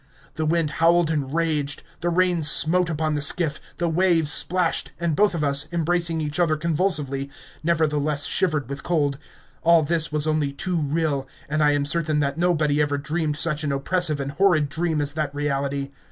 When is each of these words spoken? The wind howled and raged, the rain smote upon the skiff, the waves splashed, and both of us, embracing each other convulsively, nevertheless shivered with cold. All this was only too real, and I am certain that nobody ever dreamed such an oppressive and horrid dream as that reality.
The 0.33 0.47
wind 0.47 0.71
howled 0.81 1.11
and 1.11 1.31
raged, 1.31 1.83
the 1.99 2.09
rain 2.09 2.41
smote 2.41 2.89
upon 2.89 3.13
the 3.13 3.21
skiff, 3.21 3.59
the 3.77 3.87
waves 3.87 4.31
splashed, 4.31 4.91
and 4.99 5.15
both 5.15 5.35
of 5.35 5.43
us, 5.43 5.67
embracing 5.71 6.19
each 6.19 6.39
other 6.39 6.57
convulsively, 6.57 7.29
nevertheless 7.61 8.25
shivered 8.25 8.67
with 8.67 8.81
cold. 8.81 9.19
All 9.61 9.83
this 9.83 10.11
was 10.11 10.25
only 10.25 10.53
too 10.53 10.77
real, 10.77 11.27
and 11.47 11.61
I 11.63 11.73
am 11.73 11.85
certain 11.85 12.19
that 12.19 12.35
nobody 12.39 12.81
ever 12.81 12.97
dreamed 12.97 13.37
such 13.37 13.63
an 13.63 13.71
oppressive 13.71 14.19
and 14.19 14.31
horrid 14.31 14.69
dream 14.69 15.01
as 15.01 15.13
that 15.13 15.35
reality. 15.35 15.91